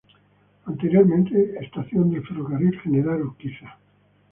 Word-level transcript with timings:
Anteriormente 0.65 1.59
estación 1.63 2.09
del 2.09 2.25
Ferrocarril 2.25 2.75
General 2.81 3.21
Urquiza. 3.21 3.77